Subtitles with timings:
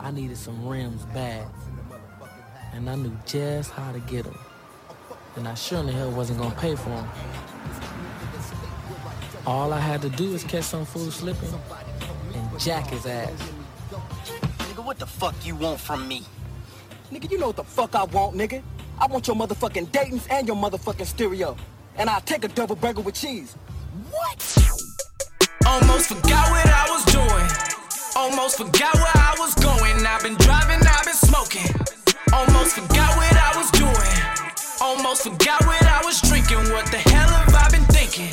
[0.00, 1.46] I needed some rims bad,
[2.72, 4.36] and I knew just how to get them.
[5.36, 7.08] And I sure in the hell wasn't gonna pay for them.
[9.46, 11.54] All I had to do is catch some fool slipping
[12.34, 13.30] and jack his ass.
[13.90, 16.24] Nigga, what the fuck you want from me?
[17.12, 18.60] Nigga, you know what the fuck I want, nigga.
[18.98, 21.56] I want your motherfucking Dayton's and your motherfucking stereo.
[21.96, 23.56] And I'll take a double burger with cheese.
[25.74, 27.48] Almost forgot what I was doing.
[28.14, 30.06] Almost forgot where I was going.
[30.06, 31.66] I've been driving, I've been smoking.
[32.32, 34.14] Almost forgot what I was doing.
[34.80, 36.62] Almost forgot what I was drinking.
[36.70, 38.30] What the hell have I been thinking?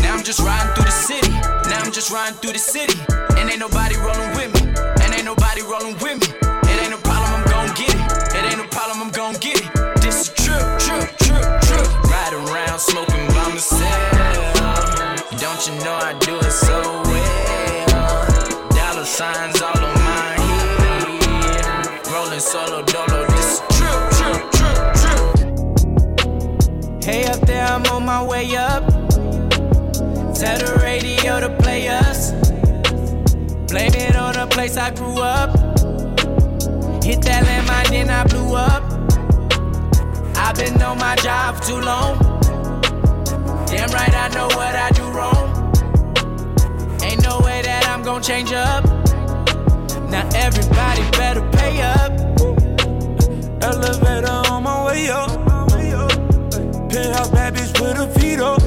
[0.00, 1.28] Now I'm just riding through the city.
[1.68, 2.96] Now I'm just riding through the city.
[3.36, 4.15] And ain't nobody rolling
[34.66, 35.50] place I grew up.
[37.04, 38.82] Hit that landmine, then I blew up.
[40.36, 42.18] I've been on my job too long.
[43.66, 45.46] Damn right, I know what I do wrong.
[47.02, 48.84] Ain't no way that I'm gonna change up.
[50.10, 52.10] Now everybody better pay up.
[53.62, 55.30] Elevator on my way up.
[56.90, 58.62] Penthouse bad bitch with a feet up.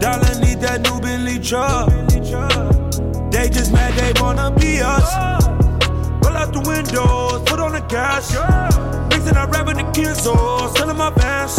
[0.00, 1.93] Dollar need that new Bentley truck.
[3.74, 5.10] Mad they wanna be us.
[6.24, 8.32] Roll out the windows, put on the gas.
[9.10, 10.34] Mixing up rapping the Kenzo,
[10.76, 11.54] selling my vans.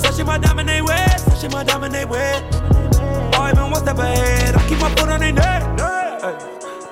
[0.00, 2.42] Sashing my diamond they wet, sashing my diamond they wet.
[3.34, 5.62] Oh, even one step ahead, I keep my foot on their neck.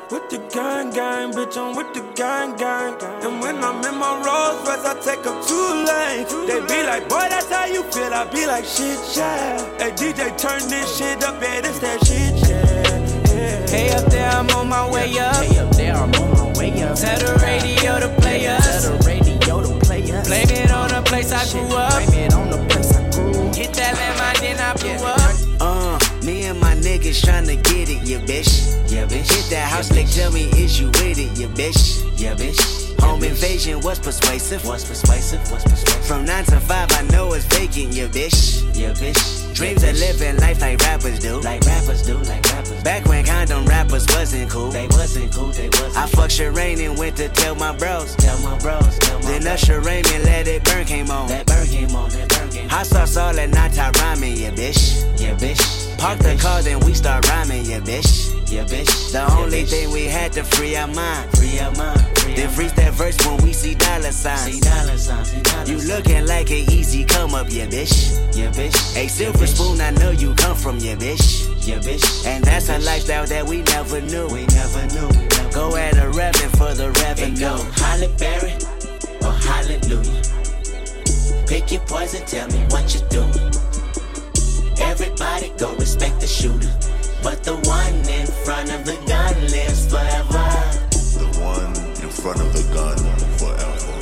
[0.09, 2.95] With the gang gang, bitch, I'm with the gang gang.
[3.25, 6.31] And when I'm in my Rolls Royce, I take them two lanes.
[6.47, 8.15] They be like, boy, that's how you feel.
[8.15, 9.59] I be like, shit, yeah.
[9.79, 12.96] Hey, DJ, turn this shit up, yeah, this that shit, yeah.
[13.37, 13.67] Yeah.
[13.69, 15.37] Hey up there, I'm on my way up.
[15.37, 16.97] Hey up there, I'm on my way up.
[16.97, 18.83] Tell the radio to play us.
[18.83, 20.27] Tell the radio to play us.
[20.27, 21.93] Blame it on the place I grew up.
[22.07, 23.33] Blame it on the place I grew.
[23.53, 25.21] Hit that landmine, then I blew up.
[25.61, 28.75] Uh, me and my niggas tryna get it, yeah, bitch.
[28.91, 29.33] Yeah, bitch.
[29.35, 32.03] Hit that house, like, tell me, is you with it, yeah, bitch?
[32.19, 32.86] Yeah, bitch.
[33.17, 34.63] Home invasion was persuasive.
[34.67, 35.41] What's persuasive?
[35.51, 36.05] What's persuasive?
[36.05, 38.63] From 9 to 5, I know it's vacant, yeah, bitch.
[38.77, 39.55] Yeah, bitch.
[39.55, 41.41] Dreams of living life like rappers do.
[41.41, 42.83] Like rappers do, like rappers.
[42.83, 44.71] Back when condom wrappers wasn't cool.
[44.71, 45.97] They wasn't cool, they wasn't.
[45.97, 48.15] I fucked Sherane and went to tell my bros.
[48.17, 49.47] Tell my bros, tell my Then.
[49.47, 51.29] Usher Raymond let it burn came on.
[51.29, 52.69] That burn came on, that burn came on.
[52.69, 55.19] Hot sauce all that nighttime rhyming, yeah, bitch.
[55.19, 55.86] Yeah, bitch.
[55.99, 58.33] Park the car, then we start rhyming, yeah, bitch.
[58.51, 59.13] Yeah, bitch.
[59.13, 61.31] The only thing we had to free our mind.
[61.37, 62.01] Free your mind.
[62.19, 64.53] Free Then freeze that verse when we see dollar signs.
[64.53, 68.15] See dollar signs, see dollar You looking like an easy come up, yeah, bitch.
[68.37, 68.97] Yeah, bitch.
[68.97, 71.49] A silver spoon, I know you come from, yeah, bitch.
[71.67, 72.27] Yeah, bitch.
[72.27, 74.29] And that's a lifestyle that we never knew.
[74.29, 75.11] We never knew.
[75.51, 77.41] Go at a revenue for the revenue.
[77.41, 78.53] go Halle Berry
[79.23, 80.23] or Hallelujah.
[81.47, 83.46] Pick your poison, tell me what you doing.
[84.81, 86.73] Everybody go respect the shooter.
[87.23, 90.47] But the one in front of the gun lives forever.
[91.19, 92.99] The one in front of the gun
[93.41, 93.93] forever.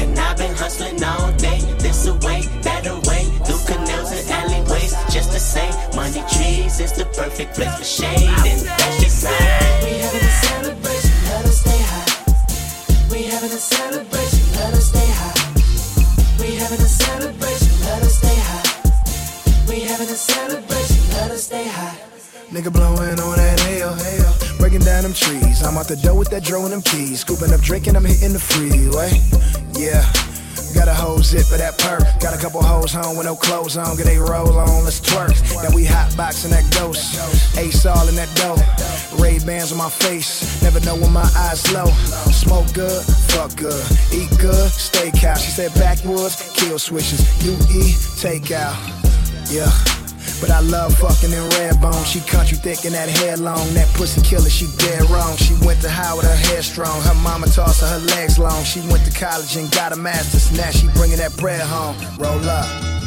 [0.00, 5.32] And I've been hustling all day, this away, that away, through canals and alleyways, just
[5.32, 9.80] to say, money trees is the perfect place for shade, and that's just right.
[9.84, 13.12] We having a celebration, let us stay high.
[13.12, 15.36] We having a celebration, let us stay high.
[16.40, 17.59] We having a celebration,
[19.70, 21.96] We having a celebration, let us stay high.
[22.50, 24.58] Nigga blowing on that hell, hell.
[24.58, 25.62] Breaking down them trees.
[25.62, 27.20] I'm out the door with that dro and them keys.
[27.20, 29.14] Scooping up drink and I'm hitting the freeway.
[29.78, 30.02] Yeah.
[30.74, 32.02] Got a whole zip of that perk.
[32.18, 33.96] Got a couple hoes home with no clothes on.
[33.96, 35.38] Get they roll on, let's twerk.
[35.62, 37.14] Then we hot boxing that ghost.
[37.56, 38.58] Ace all in that dough.
[39.22, 40.60] Ray Bans on my face.
[40.64, 41.86] Never know when my eyes low.
[42.34, 43.86] Smoke good, fuck good.
[44.10, 45.44] Eat good, stay steakhouse.
[45.46, 47.22] She said backwoods, kill switches.
[47.46, 48.99] You eat, take out.
[49.50, 49.70] Yeah.
[50.40, 52.04] But I love fucking in red bone.
[52.04, 53.74] She country thick and that hair long.
[53.74, 55.36] That pussy killer, she dead wrong.
[55.36, 57.02] She went to Howard, her hair strong.
[57.02, 58.62] Her mama tossed her, her legs long.
[58.64, 60.56] She went to college and got a master's.
[60.56, 61.96] Now she bringing that bread home.
[62.18, 62.99] Roll up.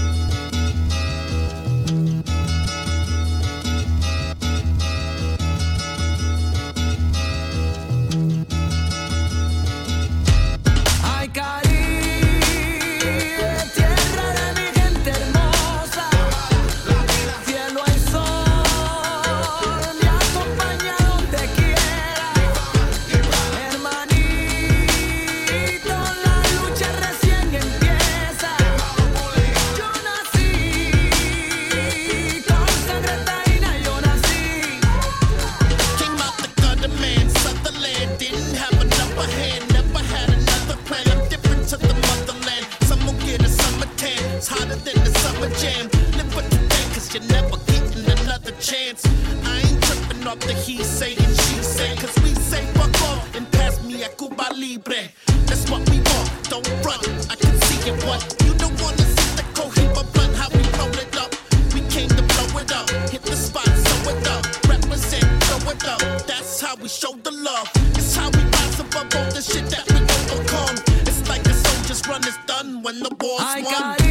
[66.53, 67.67] It's how we show the love.
[67.95, 70.75] It's how we rise above all the shit that we overcome.
[71.01, 74.02] It's like a soldier's run is done when the war's I won.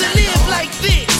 [0.00, 1.19] to live like this.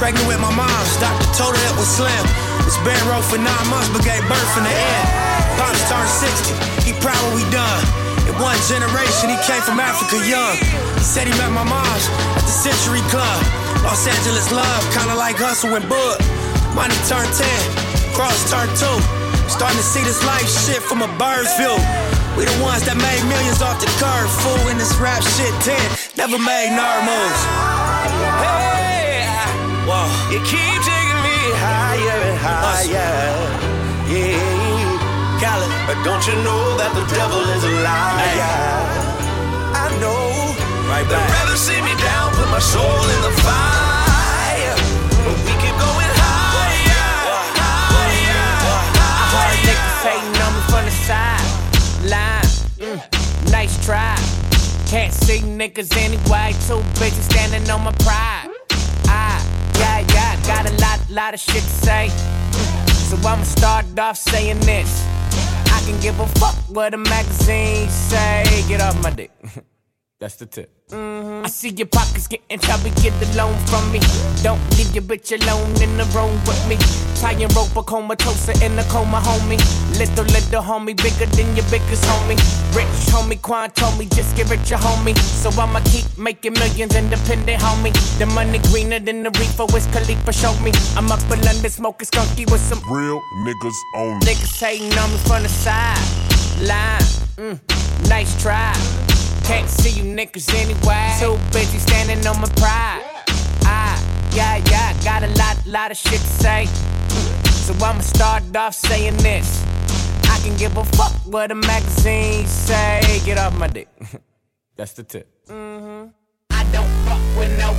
[0.00, 2.24] Pregnant with my mom, doctor told her it was slim.
[2.64, 5.06] Was bedrow for nine months, but gave birth in the end.
[5.60, 7.84] Pops turned 60, he proud what we done.
[8.24, 10.56] In one generation, he came from Africa young.
[10.96, 13.44] He said he met my mom's at the Century Club.
[13.84, 16.16] Los Angeles love, kinda like hustle and bud.
[16.72, 17.44] Money turned 10,
[18.16, 18.88] cross turned 2.
[19.52, 21.76] Starting to see this life shit from a bird's view.
[22.40, 24.64] We the ones that made millions off the curve, fool.
[24.72, 25.76] In this rap shit, 10
[26.16, 27.69] never made nerd moves.
[29.90, 30.06] Whoa.
[30.30, 33.42] You keep taking me higher and higher.
[34.06, 34.38] Yeah.
[35.42, 35.66] Khaled.
[35.90, 38.22] But don't you know that the devil is a liar?
[38.22, 38.38] Hey.
[39.74, 40.54] I know.
[40.86, 41.26] Right back.
[41.26, 44.78] They'd rather see me down, put my soul in the fire.
[45.26, 47.10] But we keep going higher,
[47.58, 48.86] higher, higher.
[48.94, 52.46] I heard niggas hating on me from the sideline.
[52.78, 53.50] Mm.
[53.50, 54.14] Nice try.
[54.86, 56.54] Can't see niggas anyway.
[56.70, 58.39] Two bitches standing on my pride.
[60.46, 62.08] Got a lot, lot of shit to say.
[63.08, 65.04] So I'ma start off saying this.
[65.72, 68.64] I can give a fuck what the magazine say.
[68.68, 69.30] Get off my dick.
[70.20, 70.68] That's the tip.
[70.90, 74.00] mm I see your pockets getting chubby, get the loan from me.
[74.42, 76.76] Don't leave your bitch alone in the room with me.
[77.16, 79.56] Try and rope a comatose in the coma, homie.
[79.98, 82.36] Little, little homie, bigger than your biggest homie.
[82.76, 85.16] Rich homie, Quan told me, just get richer, homie.
[85.16, 87.96] So I'ma keep making millions independent, homie.
[88.18, 90.70] The money greener than the reefer, Wiz Khalifa showed me.
[90.96, 94.20] I'm up in London smoking skunky with some Real niggas only.
[94.26, 95.96] Niggas hating on me from the side.
[96.60, 97.00] Line,
[97.40, 98.76] mm, nice try.
[99.50, 101.10] Can't see you niggas anyway.
[101.18, 103.02] Too busy standing on my pride.
[103.64, 103.98] Ah,
[104.32, 106.66] yeah, yeah, got a lot, lot of shit to say.
[107.66, 109.64] So I'ma start off saying this.
[110.30, 113.20] I can give a fuck what the magazine say.
[113.24, 113.88] Get off my dick.
[114.76, 115.26] That's the tip.
[115.48, 116.10] Mm-hmm.
[116.50, 117.72] I don't fuck with no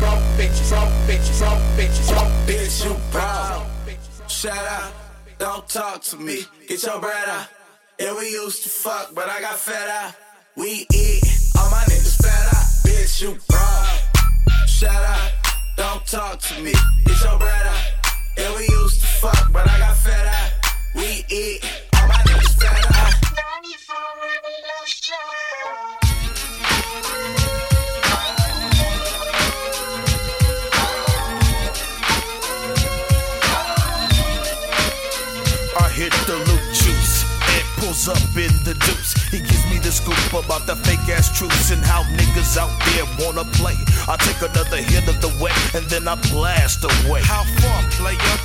[0.00, 2.84] broke bitches, broke bitches, broke bitches, broke bitches.
[2.86, 3.66] You proud.
[4.28, 4.92] Shout out,
[5.38, 6.46] don't talk to me.
[6.66, 7.48] Get your bread out.
[8.00, 10.14] Yeah, we used to fuck, but I got fed out.
[10.58, 11.22] We eat,
[11.56, 12.66] all my niggas fed out.
[12.82, 14.68] Bitch, you proud.
[14.68, 15.30] Shout out,
[15.76, 16.72] don't talk to me.
[17.06, 17.78] it's your brother.
[18.36, 20.50] Yeah, we used to fuck, but I got fed out.
[20.96, 22.98] We eat, all my niggas fed out.
[38.06, 39.12] Up in the deuce.
[39.28, 43.04] He gives me the scoop about the fake ass truths and how niggas out there
[43.18, 43.74] wanna play.
[44.06, 47.20] I take another hit of the wet and then I blast away.
[47.22, 48.36] How far, player?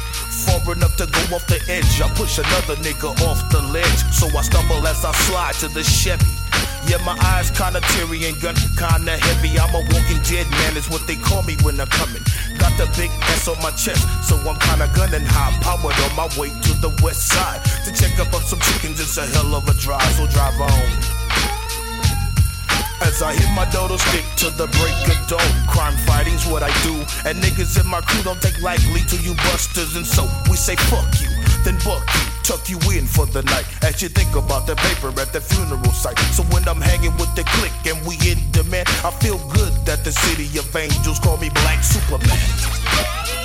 [0.43, 2.01] Far enough to go off the edge.
[2.01, 4.03] I push another nigga off the ledge.
[4.11, 6.42] So I stumble as I slide to the Chevy.
[6.87, 9.59] Yeah, my eyes kinda teary and gun kinda heavy.
[9.59, 12.23] I'm a walking dead man, is what they call me when I'm coming.
[12.57, 15.53] Got the big S on my chest, so I'm kinda gunning high.
[15.61, 18.99] Powered on my way to the west side to check up on some chickens.
[18.99, 21.23] It's a hell of a drive, so drive on.
[23.01, 25.67] As I hit my dodo stick to the break of dawn.
[25.67, 26.95] Crime fighting's what I do.
[27.27, 29.95] And niggas in my crew don't take lightly to you busters.
[29.95, 31.29] And so we say fuck you,
[31.65, 33.65] then buck you, tuck you in for the night.
[33.83, 36.19] As you think about the paper at the funeral site.
[36.35, 40.03] So when I'm hanging with the clique and we in demand, I feel good that
[40.03, 43.42] the city of angels call me Black Superman.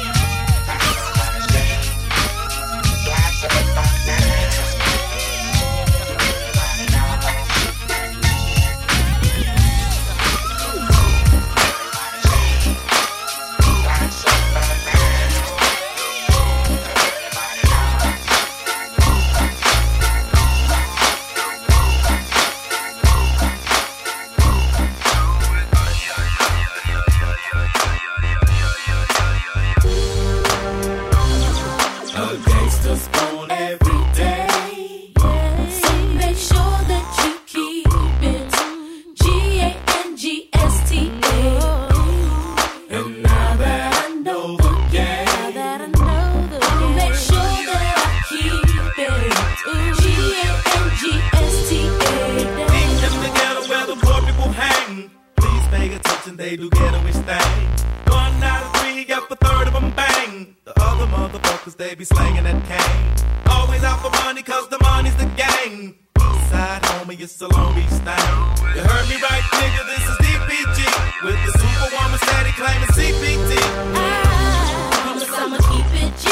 [56.28, 58.12] Attention, they do ghettoish thing.
[58.12, 60.56] One out of three, up a third of them bang.
[60.64, 63.50] The other motherfuckers, they be slanging that cane.
[63.50, 65.96] Always out for money, cause the money's the game.
[66.18, 68.28] Eastside homie, it's a Long Beach thing.
[68.74, 70.78] You heard me right, nigga, this is DPG.
[71.24, 73.52] With the superwoman steady claiming CPT.
[73.94, 76.28] Ah, promise I'ma keep it G.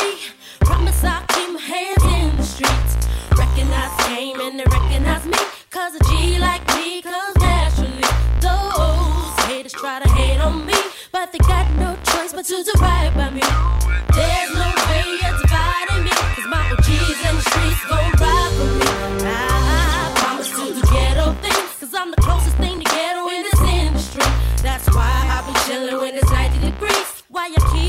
[0.61, 2.93] Promise I'll keep my hands in the streets.
[3.37, 5.39] Recognize game and they recognize me.
[5.71, 7.01] Cause a G like me.
[7.03, 7.36] Those
[9.67, 10.75] haters try to hate on me.
[11.13, 13.41] But they got no choice but to right by me.
[14.15, 16.11] There's no way you're dividing me.
[16.35, 18.87] Cause my OGs and the streets gon' ride for me.
[19.27, 21.71] I promise to do ghetto things.
[21.81, 24.27] Cause I'm the closest thing to ghetto in this industry.
[24.63, 27.23] That's why I've be chillin' when it's 90 degrees.
[27.29, 27.86] Why you keep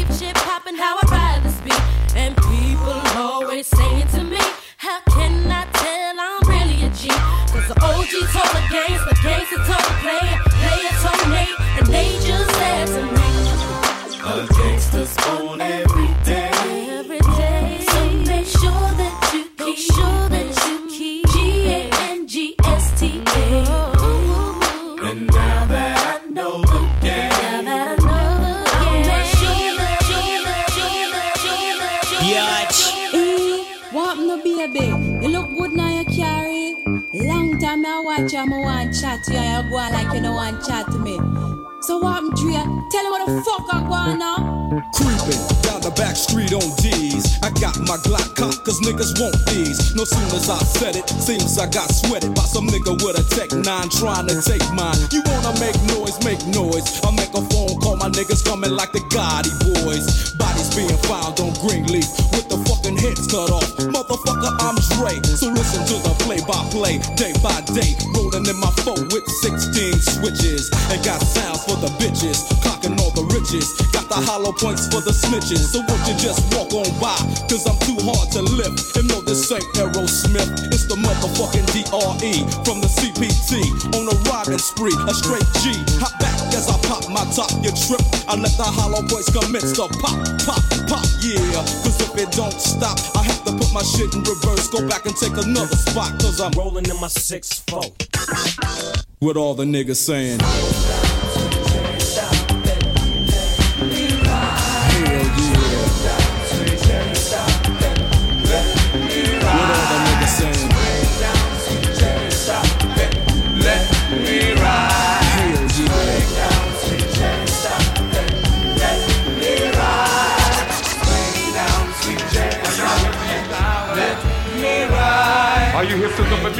[49.95, 53.23] No soon as I said it, seems I got sweated by some nigga with a
[53.35, 54.97] Tech 9 trying to take mine.
[55.11, 56.99] You wanna make noise, make noise.
[57.03, 59.53] I make a phone call, my niggas coming like the Gotti
[59.83, 60.33] boys.
[60.35, 63.67] Bodies being found on Greenleaf with the fucking heads cut off.
[63.77, 65.17] Motherfucker, I'm Dre.
[65.37, 67.93] So listen to the play by play, day by day.
[68.13, 70.69] Rolling in my phone with 16 switches.
[70.89, 73.69] And got sounds for the bitches, clocking all the riches.
[73.93, 75.73] Got the hollow points for the snitches.
[75.73, 77.17] So won't you just walk on by?
[77.49, 78.97] Cause I'm too hard to lift.
[78.97, 80.71] And no, this ain't Aerosmith.
[80.71, 83.59] It's the motherfucking DRE from the CPT.
[83.93, 85.75] On a riding spree, a straight G.
[85.99, 87.51] Hop back as I pop my top.
[87.61, 90.15] You trip, I let the hollow points commence to pop,
[90.47, 91.43] pop, pop, yeah.
[91.83, 94.71] Cause if it don't stop, I have to put my shit in reverse.
[94.71, 96.15] Go back and take another spot.
[96.23, 99.03] Cause I'm rolling in my 6-4.
[99.19, 100.39] What all the niggas saying?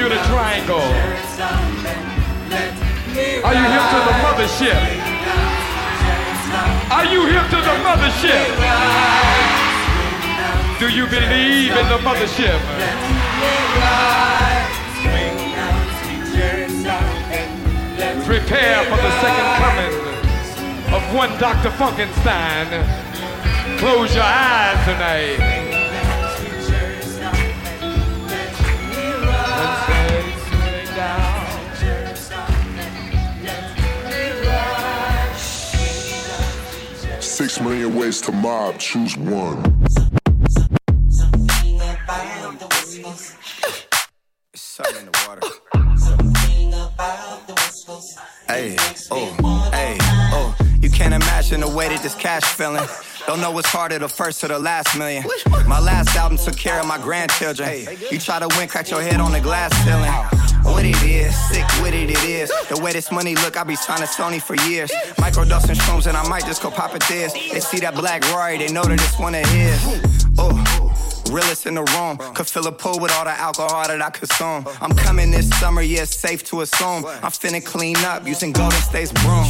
[0.09, 0.79] To the Triangle?
[3.43, 4.81] Are you here to the mothership?
[6.91, 8.47] Are you here to the mothership?
[10.79, 12.59] Do you believe in the mothership?
[18.25, 19.93] Prepare for the second coming
[20.93, 21.69] of one Dr.
[21.71, 22.67] Funkenstein.
[23.79, 25.56] Close your eyes tonight.
[37.67, 39.61] Million ways to mob, choose one.
[44.55, 45.41] Something in the water.
[48.47, 48.77] Hey,
[49.11, 50.55] oh, hey, oh.
[50.79, 52.87] You can't imagine the way that this cash feeling.
[53.25, 55.25] Don't know what's harder, the first or the last million.
[55.67, 57.85] My last album took care of my grandchildren.
[58.09, 60.56] You try to win, crack your head on the glass ceiling.
[60.67, 62.51] What it is, sick with it, it is.
[62.69, 64.91] The way this money look, I be signing Sony for years.
[65.17, 67.33] Microdosing shrooms, and I might just go pop it this.
[67.33, 69.79] They see that black Rory, they know that it's one of his.
[70.37, 71.16] Oh.
[71.31, 72.17] Realest in the room.
[72.33, 74.65] Could fill a pool with all the alcohol that I consume.
[74.81, 77.05] I'm coming this summer, yeah, it's safe to assume.
[77.05, 79.45] I'm finna clean up using Golden State's broom.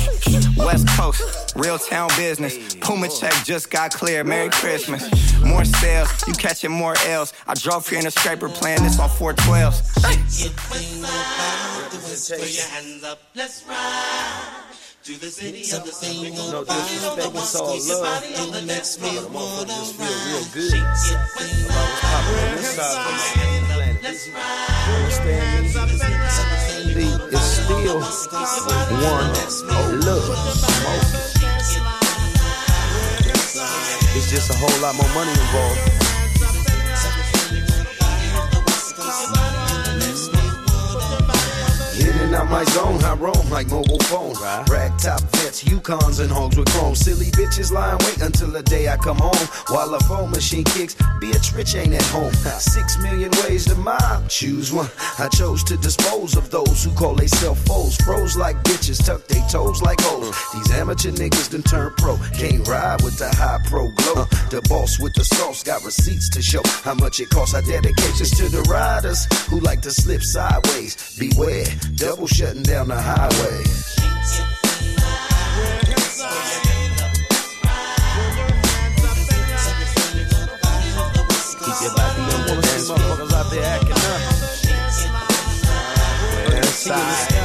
[0.57, 2.75] West Coast, real town business.
[2.75, 4.23] Puma check just got clear.
[4.23, 5.09] Merry Christmas.
[5.43, 7.33] More sales, you catching more L's.
[7.47, 9.81] I drove here in a scraper playing this on 412s.
[12.27, 14.66] Put your hands up, let's ride.
[15.07, 16.35] To the city of the sun.
[16.51, 18.23] No disrespect, it's all love.
[18.27, 23.15] It makes me wanna just feel real good about what's popping on this side of
[23.15, 24.03] the planet.
[24.03, 25.71] You understand me?
[26.91, 28.03] See, it's still
[28.99, 29.31] one
[30.03, 30.27] love.
[34.11, 36.06] It's just a whole lot more money involved.
[42.27, 44.33] In out my zone, I roam like mobile phone.
[44.69, 46.93] Rag top vets, Yukons and hogs with chrome.
[46.93, 49.47] Silly bitches lie and wait until the day I come home.
[49.69, 52.33] While a phone machine kicks, Beatrice ain't at home.
[52.59, 54.89] Six million ways to mob, choose one.
[55.17, 57.95] I chose to dispose of those who call they self foes.
[57.95, 60.35] Froze like bitches, tuck they toes like hoes.
[60.53, 62.17] These amateur niggas done turn pro.
[62.33, 64.25] Can't ride with the high pro glow.
[64.49, 67.55] The boss with the sauce got receipts to show how much it costs.
[67.55, 71.17] I dedications to the riders who like to slip sideways.
[71.17, 73.63] Beware, double shutting down the highway.
[81.59, 82.97] Keep your body on the dance floor.
[82.97, 84.21] Motherfuckers out there acting up.
[86.49, 87.36] West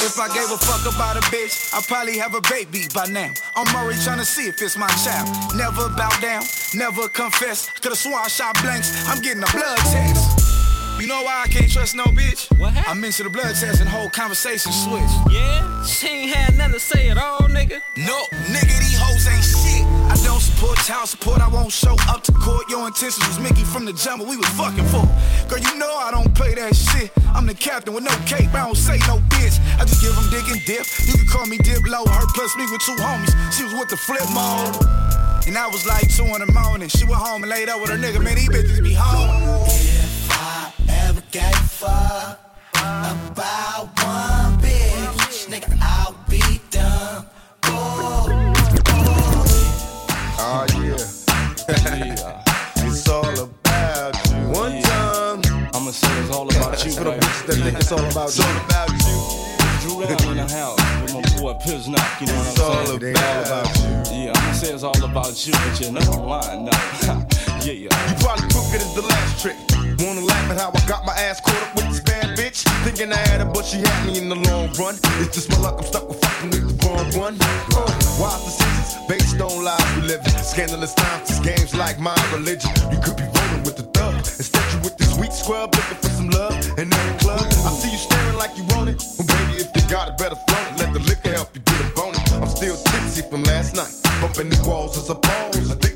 [0.00, 3.32] If I gave a fuck about a bitch, I'd probably have a baby by now.
[3.56, 5.28] I'm already trying to see if it's my child.
[5.56, 7.68] Never bow down, never confess.
[7.80, 9.08] Could've sworn I shot blanks.
[9.08, 11.00] I'm getting a blood test.
[11.00, 12.46] You know why I can't trust no bitch?
[12.58, 12.98] What happened?
[12.98, 15.14] I mentioned the blood test and whole conversation switched.
[15.30, 15.84] Yeah?
[15.84, 17.80] She ain't had nothing to say at all, nigga.
[17.96, 19.67] No, nigga, these hoes ain't shit.
[20.28, 21.40] Don't support child support.
[21.40, 22.68] I won't show up to court.
[22.68, 24.26] Your intentions was Mickey from the jumble.
[24.26, 25.08] We was fucking for.
[25.48, 27.10] Girl, you know I don't play that shit.
[27.32, 28.52] I'm the captain with no cape.
[28.52, 29.56] I don't say no bitch.
[29.80, 30.84] I just give them dick and dip.
[31.08, 32.04] You can call me dip low.
[32.04, 33.32] Her plus me with two homies.
[33.56, 34.76] She was with the flip mode.
[35.48, 36.90] And I was like two in the morning.
[36.90, 38.22] She went home and laid up with her nigga.
[38.22, 39.64] Man, these bitches be home.
[39.64, 40.72] If I
[41.08, 42.38] ever gave fuck
[42.76, 43.96] about
[57.90, 58.44] it's all about It's you.
[58.44, 59.18] all about you.
[59.80, 63.00] Drew down in the house with my boy Piznock, you know It's what all I'm
[63.00, 63.16] saying?
[63.16, 64.24] about all about you.
[64.28, 66.76] Yeah, I'ma say it's all about you, but you know I'm lying now.
[67.64, 68.08] yeah, yeah.
[68.10, 69.56] You probably took it as the last trick.
[70.04, 72.60] Wanna laugh at how I got my ass caught up with this bad bitch?
[72.84, 74.96] Thinking I had her, but she had me in the long run.
[75.24, 77.36] It's just my luck, I'm stuck with fucking with the wrong one.
[77.40, 77.88] Uh,
[78.20, 80.36] wise decisions based on lies we live in.
[80.44, 82.70] Scandalous times, this game's like my religion.
[82.92, 83.24] You could be
[85.18, 87.40] weak scrub looking for some love in every club.
[87.40, 89.02] I see you staring like you want it.
[89.18, 90.78] Well, baby, if you got it, better flaunt it.
[90.78, 92.32] Let the liquor help you get a bonus.
[92.32, 93.92] I'm still tipsy from last night.
[94.20, 95.87] Bumping the walls as a pose.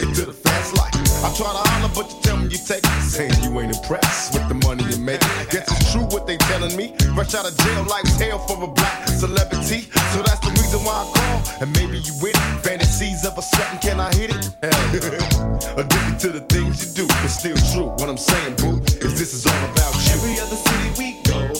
[3.12, 5.20] Saying you ain't impressed with the money you make.
[5.50, 6.96] Guess it's true what they telling me.
[7.12, 9.80] Rush out of jail, like hell for a black celebrity.
[10.16, 11.60] So that's the reason why I call.
[11.60, 12.64] And maybe you with it.
[12.64, 14.48] Fantasies of a certain, can I hit it?
[15.76, 17.14] Addicted to the things you do.
[17.20, 17.92] It's still true.
[18.00, 20.16] What I'm saying, boo, is this is all about you.
[20.16, 21.52] Every other city we go,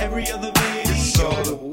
[0.00, 0.92] every other video.
[0.96, 1.63] It's all about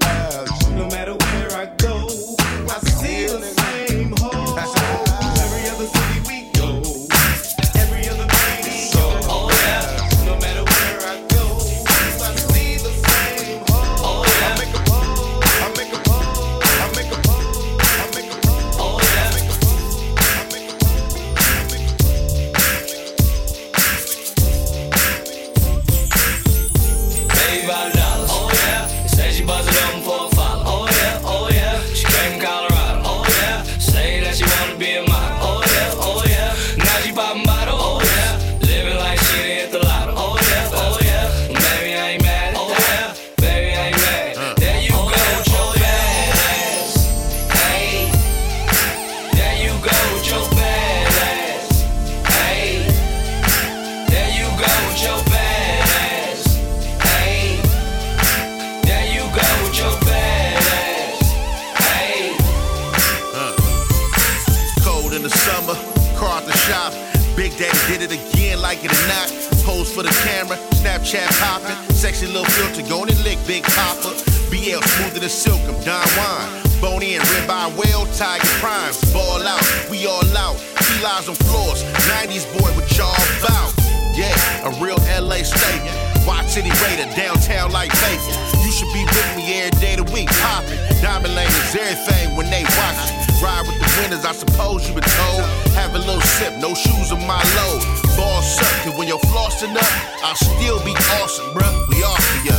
[79.13, 80.57] Ball out, we all out.
[80.87, 83.73] Key lies on floors, 90s boy, what y'all about?
[84.15, 84.35] Yeah,
[84.67, 85.95] a real LA statement.
[86.27, 88.37] Watch City Raider, downtown like Vegas.
[88.63, 90.79] You should be with me every day of the week, popping.
[91.01, 93.31] Diamond Lane is everything when they watch it.
[93.41, 95.43] Ride with the winners, I suppose you been told.
[95.73, 97.81] Have a little sip, no shoes on my load.
[98.15, 101.87] Ball suck, and when you're flossing up, I'll still be awesome, bruh.
[101.89, 102.57] We off for ya.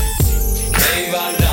[0.72, 1.51] Baby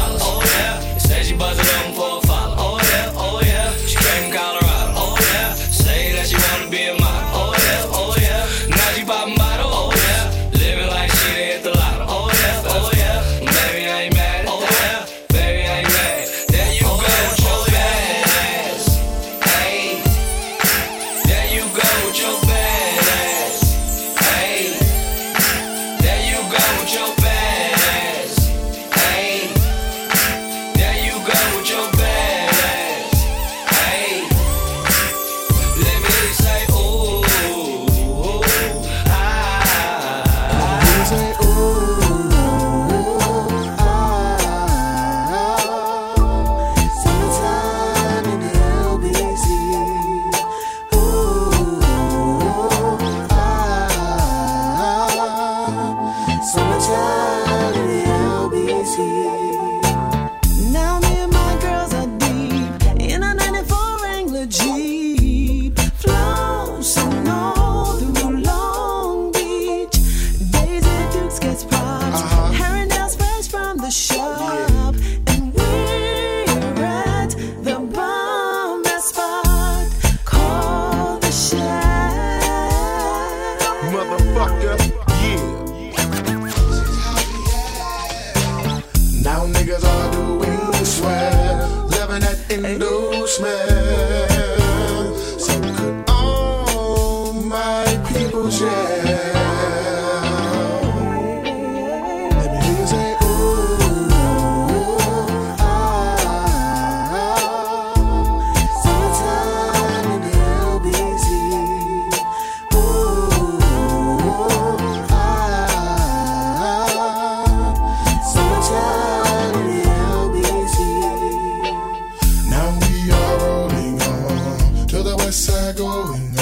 [125.70, 126.39] I going?